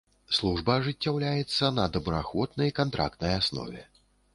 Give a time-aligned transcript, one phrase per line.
[0.37, 3.91] Служба ажыццяўляецца на добраахвотнай кантрактнай аснове.